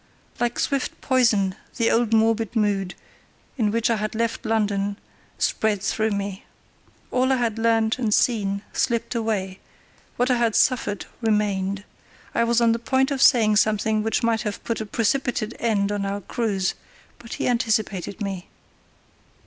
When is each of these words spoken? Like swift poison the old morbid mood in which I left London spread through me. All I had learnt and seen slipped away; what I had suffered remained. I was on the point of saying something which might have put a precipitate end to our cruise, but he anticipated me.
Like 0.39 0.57
swift 0.57 0.99
poison 0.99 1.53
the 1.77 1.91
old 1.91 2.11
morbid 2.11 2.55
mood 2.55 2.95
in 3.55 3.69
which 3.69 3.87
I 3.91 4.03
left 4.15 4.47
London 4.47 4.97
spread 5.37 5.83
through 5.83 6.09
me. 6.09 6.43
All 7.11 7.31
I 7.31 7.35
had 7.35 7.59
learnt 7.59 7.99
and 7.99 8.11
seen 8.11 8.63
slipped 8.73 9.13
away; 9.13 9.59
what 10.17 10.31
I 10.31 10.37
had 10.37 10.55
suffered 10.55 11.05
remained. 11.21 11.83
I 12.33 12.43
was 12.45 12.61
on 12.61 12.71
the 12.71 12.79
point 12.79 13.11
of 13.11 13.21
saying 13.21 13.57
something 13.57 14.01
which 14.01 14.23
might 14.23 14.41
have 14.41 14.63
put 14.63 14.81
a 14.81 14.87
precipitate 14.87 15.53
end 15.59 15.89
to 15.89 16.01
our 16.01 16.21
cruise, 16.21 16.73
but 17.19 17.33
he 17.33 17.47
anticipated 17.47 18.23
me. 18.23 18.47